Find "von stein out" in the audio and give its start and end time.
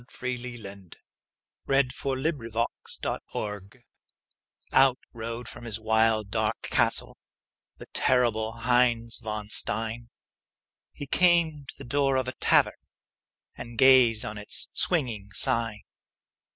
2.53-4.97